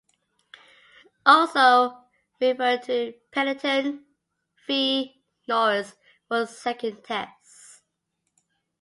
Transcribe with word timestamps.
Also 1.27 1.95
refer 2.39 2.79
to 2.79 3.13
"Pennington 3.31 4.03
v 4.65 5.21
Norris" 5.47 5.93
for 6.27 6.47
second 6.47 7.03
test. 7.03 7.83